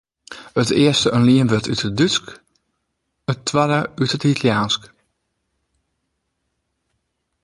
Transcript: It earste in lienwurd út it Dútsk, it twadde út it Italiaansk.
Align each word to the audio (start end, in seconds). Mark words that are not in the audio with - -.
It 0.61 0.69
earste 0.83 1.13
in 1.15 1.25
lienwurd 1.27 1.69
út 1.71 1.83
it 1.87 1.95
Dútsk, 1.99 2.25
it 3.31 3.43
twadde 3.47 3.79
út 4.01 4.15
it 4.17 4.25
Italiaansk. 4.31 4.83